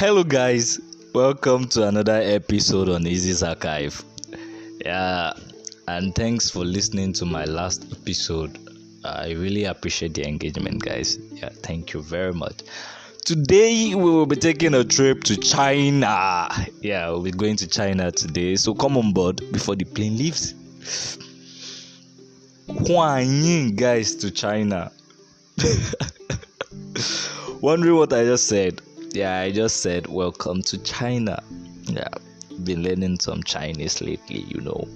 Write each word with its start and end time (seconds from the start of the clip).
Hello, 0.00 0.24
guys. 0.24 0.80
Welcome 1.14 1.68
to 1.68 1.86
another 1.86 2.22
episode 2.24 2.88
on 2.88 3.06
Easy's 3.06 3.42
Archive. 3.42 4.02
Yeah, 4.82 5.34
and 5.88 6.14
thanks 6.14 6.48
for 6.48 6.64
listening 6.64 7.12
to 7.12 7.26
my 7.26 7.44
last 7.44 7.84
episode. 7.92 8.58
I 9.04 9.32
really 9.32 9.64
appreciate 9.64 10.14
the 10.14 10.26
engagement, 10.26 10.82
guys. 10.82 11.18
Yeah, 11.34 11.50
thank 11.50 11.92
you 11.92 12.00
very 12.00 12.32
much. 12.32 12.62
Today, 13.26 13.94
we 13.94 14.02
will 14.02 14.24
be 14.24 14.36
taking 14.36 14.72
a 14.72 14.84
trip 14.84 15.22
to 15.24 15.36
China. 15.36 16.48
Yeah, 16.80 17.10
we'll 17.10 17.20
be 17.20 17.32
going 17.32 17.56
to 17.56 17.68
China 17.68 18.10
today. 18.10 18.56
So 18.56 18.72
come 18.72 18.96
on 18.96 19.12
board 19.12 19.42
before 19.52 19.76
the 19.76 19.84
plane 19.84 20.16
leaves. 20.16 20.54
Huan 22.68 23.26
Yin, 23.26 23.76
guys, 23.76 24.14
to 24.14 24.30
China. 24.30 24.92
Wondering 27.60 27.96
what 27.96 28.14
I 28.14 28.24
just 28.24 28.46
said? 28.46 28.80
Yeah, 29.12 29.40
I 29.40 29.50
just 29.50 29.78
said 29.78 30.06
welcome 30.06 30.62
to 30.62 30.78
China. 30.78 31.42
Yeah, 31.82 32.08
been 32.62 32.84
learning 32.84 33.18
some 33.18 33.42
Chinese 33.42 34.00
lately, 34.00 34.44
you 34.46 34.60
know. 34.60 34.86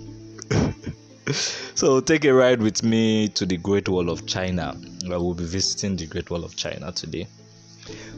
so 1.74 2.00
take 2.00 2.24
a 2.24 2.32
ride 2.32 2.62
with 2.62 2.84
me 2.84 3.28
to 3.30 3.44
the 3.44 3.56
Great 3.56 3.88
Wall 3.88 4.08
of 4.08 4.24
China. 4.24 4.76
I 5.10 5.16
will 5.16 5.34
be 5.34 5.44
visiting 5.44 5.96
the 5.96 6.06
Great 6.06 6.30
Wall 6.30 6.44
of 6.44 6.54
China 6.54 6.92
today. 6.92 7.26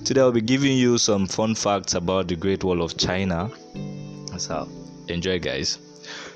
Today 0.05 0.21
I'll 0.21 0.33
be 0.33 0.43
giving 0.43 0.77
you 0.77 0.99
some 0.99 1.27
fun 1.27 1.55
facts 1.55 1.95
about 1.95 2.29
the 2.29 2.37
Great 2.37 2.63
Wall 2.63 2.83
of 2.83 2.99
China. 2.99 3.51
So 4.37 4.69
enjoy 5.09 5.39
guys. 5.39 5.79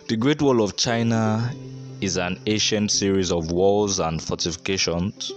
The 0.09 0.17
Great 0.17 0.41
Wall 0.41 0.63
of 0.63 0.79
China 0.79 1.55
is 2.01 2.17
an 2.17 2.41
ancient 2.47 2.91
series 2.91 3.31
of 3.31 3.53
walls 3.53 3.99
and 3.99 4.23
fortifications 4.23 5.33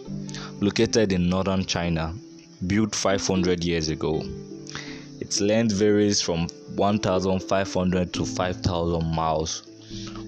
located 0.62 1.12
in 1.12 1.28
northern 1.30 1.66
China, 1.66 2.16
built 2.68 2.96
500 2.96 3.64
years 3.64 3.90
ago. 3.90 4.24
Its 5.20 5.42
length 5.42 5.74
varies 5.74 6.22
from 6.22 6.48
1,500 6.76 8.14
to 8.14 8.26
5,000 8.26 9.16
miles, 9.16 9.64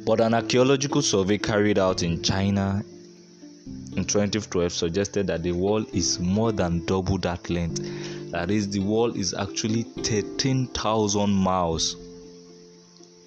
but 0.05 0.22
an 0.22 0.33
archaeological 0.33 1.02
survey 1.02 1.38
carried 1.38 1.80
out 1.80 2.03
in 2.03 2.22
China 2.22 2.83
in 3.95 4.03
2012 4.03 4.73
suggested 4.73 5.28
that 5.28 5.41
the 5.41 5.53
wall 5.53 5.86
is 5.94 6.19
more 6.19 6.52
than 6.52 6.86
double 6.86 7.17
that 7.19 7.50
length. 7.50 7.81
That 8.31 8.52
is, 8.52 8.69
the 8.69 8.80
wall 8.80 9.16
is 9.16 9.33
actually 9.33 9.83
13,000 9.83 11.30
miles 11.31 11.95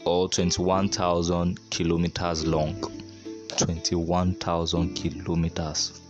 or 0.04 0.28
21,000 0.28 1.70
kilometers 1.70 2.46
long. 2.46 2.82
21,000 3.56 4.94
kilometers. 4.94 6.00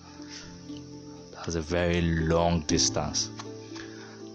That's 1.48 1.56
a 1.56 1.62
very 1.62 2.02
long 2.02 2.60
distance. 2.66 3.30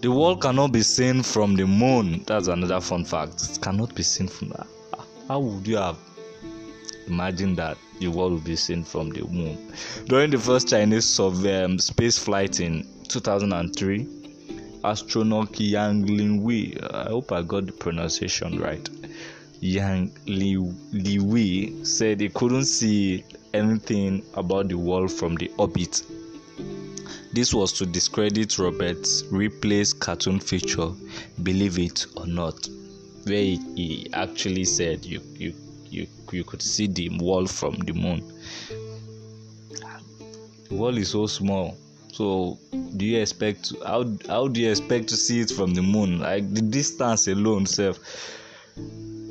The 0.00 0.10
wall 0.10 0.36
cannot 0.36 0.72
be 0.72 0.82
seen 0.82 1.22
from 1.22 1.54
the 1.54 1.64
moon. 1.64 2.24
That's 2.26 2.48
another 2.48 2.80
fun 2.80 3.04
fact. 3.04 3.40
It 3.40 3.60
cannot 3.62 3.94
be 3.94 4.02
seen 4.02 4.26
from 4.26 4.48
that. 4.48 4.66
How 5.28 5.38
would 5.38 5.64
you 5.64 5.76
have 5.76 5.96
imagined 7.06 7.58
that 7.58 7.78
the 8.00 8.08
wall 8.08 8.30
would 8.30 8.42
be 8.42 8.56
seen 8.56 8.82
from 8.82 9.10
the 9.10 9.22
moon? 9.28 9.72
During 10.06 10.32
the 10.32 10.38
first 10.38 10.70
Chinese 10.70 11.20
um, 11.20 11.78
space 11.78 12.18
flight 12.18 12.58
in 12.58 12.84
2003, 13.06 14.08
astronaut 14.82 15.60
Yang 15.60 16.06
Lingwei, 16.08 16.92
I 16.92 17.10
hope 17.10 17.30
I 17.30 17.42
got 17.42 17.66
the 17.66 17.72
pronunciation 17.72 18.58
right, 18.58 18.90
Yang 19.60 20.18
Li, 20.26 21.20
Wei 21.20 21.84
said 21.84 22.20
he 22.20 22.28
couldn't 22.28 22.64
see 22.64 23.22
anything 23.52 24.24
about 24.34 24.66
the 24.66 24.74
wall 24.76 25.06
from 25.06 25.36
the 25.36 25.48
orbit. 25.58 26.02
This 27.34 27.52
was 27.52 27.72
to 27.72 27.86
discredit 27.86 28.60
Robert 28.60 29.08
Ripley's 29.32 29.92
cartoon 29.92 30.38
feature, 30.38 30.92
Believe 31.42 31.80
It 31.80 32.06
or 32.16 32.28
Not, 32.28 32.68
where 33.24 33.42
he, 33.42 33.56
he 33.74 34.08
actually 34.12 34.62
said 34.62 35.04
you, 35.04 35.20
you, 35.34 35.52
you, 35.90 36.06
you 36.30 36.44
could 36.44 36.62
see 36.62 36.86
the 36.86 37.08
wall 37.18 37.48
from 37.48 37.74
the 37.78 37.92
moon. 37.92 38.22
The 40.68 40.74
wall 40.76 40.96
is 40.96 41.08
so 41.08 41.26
small. 41.26 41.76
So, 42.12 42.56
do 42.96 43.04
you 43.04 43.20
expect 43.20 43.64
to, 43.64 43.84
how 43.84 44.04
how 44.28 44.46
do 44.46 44.60
you 44.60 44.70
expect 44.70 45.08
to 45.08 45.16
see 45.16 45.40
it 45.40 45.50
from 45.50 45.74
the 45.74 45.82
moon? 45.82 46.20
Like 46.20 46.54
the 46.54 46.62
distance 46.62 47.26
alone, 47.26 47.66
self 47.66 47.98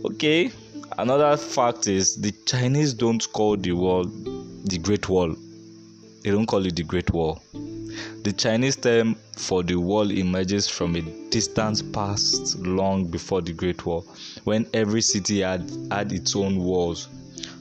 Okay, 0.03 0.51
another 0.97 1.37
fact 1.37 1.87
is 1.87 2.17
the 2.17 2.33
Chinese 2.45 2.93
don't 2.93 3.25
call 3.31 3.55
the 3.55 3.71
wall 3.71 4.03
the 4.03 4.77
Great 4.77 5.07
Wall. 5.07 5.33
They 6.21 6.31
don't 6.31 6.45
call 6.45 6.65
it 6.65 6.75
the 6.75 6.83
Great 6.83 7.09
Wall. 7.11 7.41
The 8.23 8.31
Chinese 8.31 8.75
term 8.75 9.15
for 9.37 9.63
the 9.63 9.75
wall 9.75 10.11
emerges 10.11 10.67
from 10.67 10.95
a 10.95 11.01
distance 11.29 11.81
past 11.81 12.57
long 12.59 13.05
before 13.05 13.41
the 13.41 13.53
Great 13.53 13.85
Wall, 13.85 14.05
when 14.43 14.65
every 14.73 15.01
city 15.01 15.41
had, 15.41 15.69
had 15.91 16.11
its 16.11 16.35
own 16.35 16.57
walls. 16.57 17.09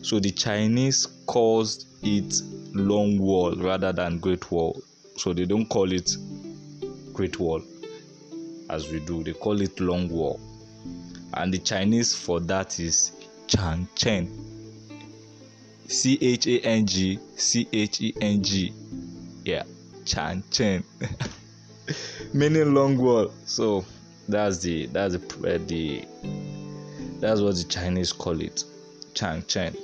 So 0.03 0.19
the 0.21 0.31
Chinese 0.31 1.07
calls 1.27 1.87
it 2.03 2.43
Long 2.75 3.19
Wall 3.19 3.55
rather 3.57 3.93
than 3.93 4.19
Great 4.19 4.51
Wall. 4.51 4.81
So 5.17 5.33
they 5.33 5.45
don't 5.45 5.67
call 5.67 5.93
it 5.93 6.17
Great 7.13 7.39
Wall 7.39 7.63
as 8.71 8.91
we 8.91 9.01
do, 9.01 9.23
they 9.23 9.35
call 9.35 9.61
it 9.61 9.79
Long 9.81 10.09
Wall 10.09 10.41
and 11.35 11.53
the 11.53 11.59
Chinese 11.59 12.15
for 12.15 12.41
that 12.41 12.79
is 12.79 13.13
Chang 13.47 13.89
Cheng. 13.95 14.31
C 15.89 16.19
H 16.21 16.47
A 16.47 16.61
N 16.61 16.87
G 16.87 17.19
C 17.37 17.69
H 17.73 18.01
E 18.01 18.15
N 18.21 18.43
G. 18.43 18.73
Yeah, 19.45 19.65
Chang 20.05 20.43
Cheng. 20.51 20.85
Meaning 22.35 22.75
long 22.75 22.99
wall. 22.99 23.33
So 23.45 23.85
that's 24.29 24.59
the 24.59 24.87
that's 24.87 25.17
the, 25.17 25.55
uh, 25.55 25.59
the 25.67 26.05
that's 27.21 27.41
what 27.41 27.57
the 27.57 27.65
Chinese 27.65 28.12
call 28.12 28.41
it, 28.41 28.65
Chang 29.15 29.45
Cheng. 29.47 29.77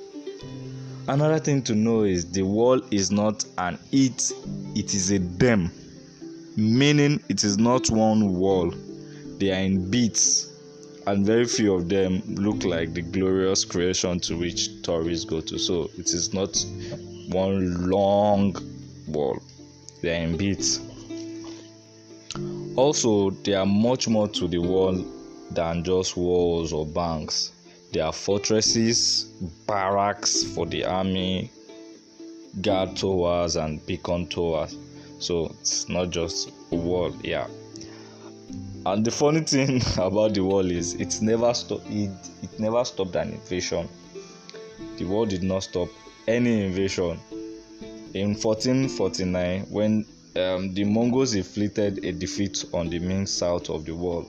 Another 1.08 1.38
thing 1.38 1.62
to 1.62 1.74
know 1.74 2.02
is 2.02 2.30
the 2.30 2.42
wall 2.42 2.80
is 2.90 3.10
not 3.10 3.44
an 3.56 3.78
it, 3.92 4.32
it 4.74 4.94
is 4.94 5.10
a 5.10 5.18
them. 5.18 5.70
Meaning 6.56 7.22
it 7.28 7.44
is 7.44 7.56
not 7.56 7.88
one 7.88 8.34
wall. 8.34 8.72
They 9.38 9.52
are 9.52 9.60
in 9.60 9.90
bits 9.90 10.48
and 11.08 11.24
very 11.24 11.46
few 11.46 11.74
of 11.74 11.88
them 11.88 12.22
look 12.34 12.64
like 12.64 12.92
the 12.92 13.00
glorious 13.00 13.64
creation 13.64 14.20
to 14.20 14.36
which 14.36 14.82
tourists 14.82 15.24
go 15.24 15.40
to. 15.40 15.58
So 15.58 15.88
it 15.96 16.12
is 16.12 16.34
not 16.34 16.62
one 17.30 17.88
long 17.88 18.54
wall, 19.06 19.40
they 20.02 20.10
are 20.18 20.22
in 20.22 20.36
bits. 20.36 20.80
Also, 22.76 23.30
there 23.30 23.58
are 23.58 23.66
much 23.66 24.08
more 24.08 24.28
to 24.28 24.46
the 24.46 24.58
wall 24.58 25.04
than 25.50 25.82
just 25.82 26.16
walls 26.16 26.72
or 26.72 26.86
banks. 26.86 27.52
There 27.92 28.04
are 28.04 28.12
fortresses, 28.12 29.24
barracks 29.66 30.44
for 30.44 30.66
the 30.66 30.84
army, 30.84 31.50
guard 32.60 32.96
towers, 32.96 33.56
and 33.56 33.84
beacon 33.86 34.28
towers. 34.28 34.76
So 35.18 35.46
it's 35.60 35.88
not 35.88 36.10
just 36.10 36.52
a 36.70 36.76
wall, 36.76 37.12
yeah. 37.22 37.48
And 38.86 39.04
the 39.04 39.10
funny 39.10 39.40
thing 39.40 39.82
about 39.98 40.34
the 40.34 40.44
wall 40.44 40.70
is 40.70 40.94
it 40.94 41.20
never 41.20 41.52
stopped 41.54 41.86
it, 41.90 42.10
it 42.42 42.60
never 42.60 42.84
stopped 42.84 43.16
an 43.16 43.32
invasion. 43.32 43.88
The 44.96 45.04
wall 45.04 45.26
did 45.26 45.42
not 45.42 45.64
stop 45.64 45.88
any 46.26 46.66
invasion. 46.66 47.18
In 48.14 48.34
1449, 48.34 49.66
when 49.70 50.06
um, 50.36 50.74
the 50.74 50.84
Mongols 50.84 51.34
inflicted 51.34 52.04
a 52.04 52.12
defeat 52.12 52.64
on 52.72 52.88
the 52.88 52.98
Ming 52.98 53.26
south 53.26 53.70
of 53.70 53.84
the 53.84 53.94
wall. 53.94 54.28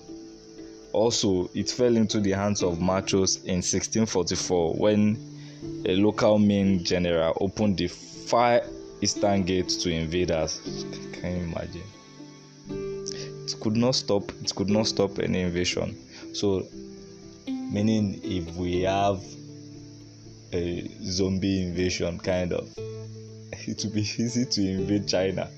Also, 0.92 1.50
it 1.54 1.70
fell 1.70 1.96
into 1.96 2.20
the 2.20 2.32
hands 2.32 2.64
of 2.64 2.82
Manchus 2.82 3.38
in 3.44 3.62
1644 3.62 4.74
when 4.74 5.18
a 5.86 5.96
local 5.96 6.40
Ming 6.40 6.84
general 6.84 7.38
opened 7.40 7.78
the 7.78 7.88
far 7.88 8.62
eastern 9.02 9.44
gate 9.44 9.70
to 9.70 9.92
invaders. 9.92 10.60
Can 11.14 11.38
you 11.38 11.44
imagine? 11.44 11.84
it 13.52 13.60
could 13.60 13.76
not 13.76 13.96
stop 13.96 14.32
it 14.44 14.54
could 14.56 14.70
not 14.70 14.88
stop 14.88 15.20
any 15.20 15.42
invasion 15.42 15.98
so 16.34 16.68
meaning 17.48 18.20
if 18.24 18.56
we 18.56 18.82
have 18.82 19.22
a 20.54 20.88
zombie 21.04 21.64
invasion 21.64 22.20
kind 22.20 22.54
of 22.54 22.70
it 23.68 23.84
would 23.84 23.94
be 23.94 24.02
easy 24.02 24.46
to 24.46 24.62
invade 24.62 25.08
china. 25.08 25.50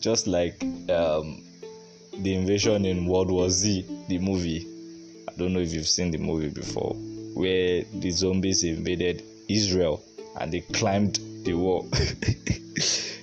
Just 0.00 0.26
like 0.26 0.62
um, 0.90 1.42
the 2.18 2.34
invasion 2.34 2.84
in 2.84 3.06
world 3.06 3.30
war 3.30 3.50
z 3.50 3.84
the 4.08 4.18
movie. 4.18 4.66
I 5.28 5.32
don't 5.36 5.52
know 5.52 5.60
if 5.60 5.72
you've 5.72 5.88
seen 5.88 6.10
the 6.10 6.18
movie 6.18 6.48
before 6.48 6.94
where 7.34 7.84
the 7.94 8.10
zombies 8.10 8.64
invaded 8.64 9.22
israel 9.48 10.02
and 10.40 10.52
they 10.52 10.60
climbed 10.60 11.20
the 11.44 11.54
wall. 11.54 11.88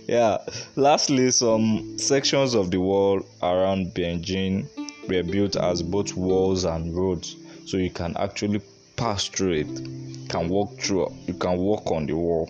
Yeah. 0.08 0.38
Lastly 0.78 1.32
some 1.32 1.98
sections 1.98 2.54
of 2.54 2.72
the 2.72 2.80
wall 2.80 3.22
around 3.44 3.94
beijing 3.94 4.66
were 5.10 5.24
built 5.24 5.58
as 5.58 5.84
both 5.84 6.16
walls 6.16 6.64
and 6.64 6.96
roads 6.96 7.36
so 7.66 7.76
you 7.76 7.90
can 7.90 8.16
actually 8.18 8.62
pass 8.96 9.28
through 9.28 9.52
it 9.52 10.30
can 10.30 10.48
walk 10.48 10.80
through 10.80 11.14
you 11.28 11.34
can 11.34 11.58
walk 11.58 11.92
on 11.92 12.06
the 12.06 12.14
wall 12.14 12.50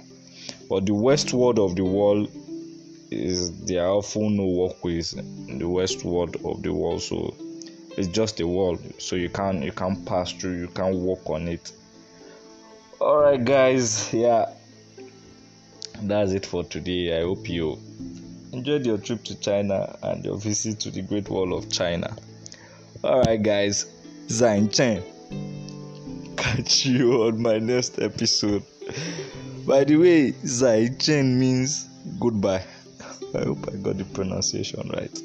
but 0.69 0.85
the 0.85 0.93
west 0.93 1.33
wall 1.33 1.59
of 1.63 1.75
the 1.75 1.83
wall 1.83 2.27
is 3.09 3.51
there 3.61 3.85
are 3.85 3.91
often 3.91 4.35
no 4.35 4.43
walkways 4.43 5.13
in 5.13 5.59
the 5.59 5.67
west 5.67 6.03
wall 6.03 6.29
of 6.45 6.61
the 6.61 6.73
wall 6.73 6.99
so 6.99 7.33
it's 7.97 8.07
just 8.09 8.39
a 8.41 8.47
wall 8.47 8.77
so 8.97 9.15
you 9.15 9.29
can't 9.29 9.63
you 9.63 9.71
can't 9.71 10.05
pass 10.05 10.31
through 10.31 10.59
you 10.59 10.67
can't 10.67 10.95
walk 10.95 11.29
on 11.29 11.47
it. 11.47 11.71
All 12.99 13.17
right 13.17 13.43
guys 13.43 14.13
yeah. 14.13 14.53
That's 16.01 16.31
it 16.31 16.45
for 16.45 16.63
today. 16.63 17.17
I 17.17 17.21
hope 17.23 17.49
you 17.49 17.79
enjoyed 18.53 18.85
your 18.85 18.99
trip 18.99 19.23
to 19.23 19.35
china 19.39 19.97
and 20.03 20.23
your 20.23 20.37
visit 20.37 20.79
to 20.81 20.91
the 20.91 21.01
great 21.01 21.29
wall 21.29 21.57
of 21.57 21.71
china. 21.71 22.15
All 23.03 23.21
right 23.21 23.41
guys 23.41 23.85
zai 24.29 24.59
jian. 24.61 25.03
Catch 26.37 26.85
you 26.85 27.23
on 27.23 27.41
my 27.41 27.57
next 27.57 27.99
episode 27.99 28.63
by 29.67 29.83
the 29.83 29.97
way 29.97 30.31
zai 30.45 30.87
jian 30.87 31.37
means 31.37 31.89
goodbye. 32.19 32.63
I 33.35 33.43
hope 33.43 33.67
i 33.71 33.75
got 33.75 33.97
the 33.97 34.05
pronunciation 34.05 34.89
right. 34.93 35.21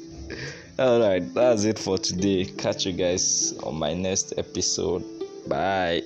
All 0.77 0.99
right 0.99 1.23
that's 1.33 1.63
it 1.63 1.79
for 1.79 1.97
today. 1.97 2.45
Catch 2.45 2.85
you 2.85 2.91
guys 2.91 3.53
on 3.63 3.75
my 3.79 3.93
next 3.93 4.33
episode. 4.37 5.03
Bye 5.47 6.03